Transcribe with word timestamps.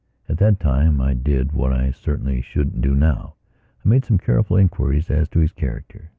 At 0.27 0.39
that 0.39 0.59
time 0.59 0.99
I 0.99 1.13
did, 1.13 1.51
what 1.51 1.71
I 1.71 1.91
certainly 1.91 2.41
shouldn't 2.41 2.81
do 2.81 2.95
nowI 2.95 3.33
made 3.83 4.03
some 4.03 4.17
careful 4.17 4.57
inquiries 4.57 5.11
as 5.11 5.29
to 5.29 5.37
his 5.39 5.51
character. 5.51 6.09